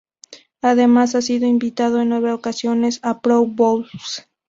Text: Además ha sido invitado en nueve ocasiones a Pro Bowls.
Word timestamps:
Además 0.63 1.13
ha 1.13 1.21
sido 1.21 1.45
invitado 1.45 2.01
en 2.01 2.09
nueve 2.09 2.31
ocasiones 2.31 2.99
a 3.03 3.21
Pro 3.21 3.45
Bowls. 3.45 4.27